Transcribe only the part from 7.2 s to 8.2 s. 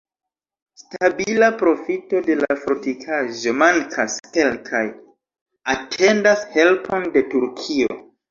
Turkio.